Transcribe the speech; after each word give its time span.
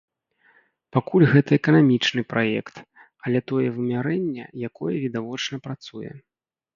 Пакуль 0.95 1.25
гэта 1.33 1.51
эканамічны 1.59 2.21
праект, 2.33 2.75
але 3.27 3.39
тое 3.51 3.65
вымярэнне, 3.75 4.47
якое 4.71 4.95
відавочна 5.05 5.61
працуе. 5.67 6.11